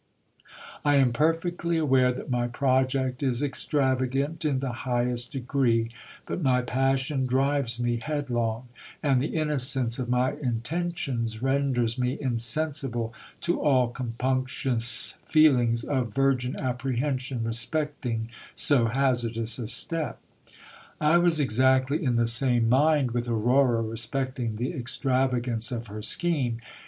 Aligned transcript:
I 0.83 0.95
am 0.95 1.13
perfectly 1.13 1.77
aware 1.77 2.11
that 2.11 2.31
my 2.31 2.47
project 2.47 3.21
is 3.21 3.43
ex 3.43 3.63
travagant 3.65 4.43
in 4.43 4.59
the 4.59 4.71
highest 4.71 5.31
degree, 5.31 5.91
but 6.25 6.41
my 6.41 6.63
passion 6.63 7.27
drives 7.27 7.79
me 7.79 7.97
headlong; 7.97 8.67
and 9.03 9.21
the 9.21 9.35
innocence 9.35 9.99
of 9.99 10.09
my 10.09 10.31
intentions 10.31 11.43
renders 11.43 11.99
me 11.99 12.17
insensible 12.19 13.13
to 13.41 13.61
all 13.61 13.89
compunctious 13.89 15.19
feelings 15.27 15.83
of 15.83 16.15
virgin 16.15 16.55
apprehension 16.55 17.43
respecting 17.43 18.29
so 18.55 18.87
hazardous 18.87 19.59
a 19.59 19.67
step. 19.67 20.19
I 20.99 21.19
was 21.19 21.39
exactly 21.39 22.03
in 22.03 22.15
the 22.15 22.25
same 22.25 22.67
mind 22.67 23.11
with 23.11 23.27
Aurora 23.29 23.83
respecting 23.83 24.55
the 24.55 24.73
extravagance 24.73 25.71
of 25.71 25.85
her 25.89 26.01
scheme. 26.01 26.59